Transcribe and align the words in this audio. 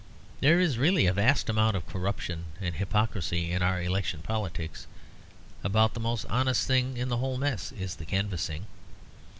There 0.39 0.59
is 0.59 0.79
really 0.79 1.05
a 1.05 1.13
vast 1.13 1.47
amount 1.47 1.75
of 1.75 1.85
corruption 1.85 2.45
and 2.59 2.73
hypocrisy 2.73 3.51
in 3.51 3.61
our 3.61 3.79
election 3.79 4.23
politics; 4.23 4.87
about 5.63 5.93
the 5.93 5.99
most 5.99 6.25
honest 6.25 6.65
thing 6.65 6.97
in 6.97 7.09
the 7.09 7.17
whole 7.17 7.37
mess 7.37 7.71
is 7.71 7.93
the 7.97 8.05
canvassing. 8.05 8.65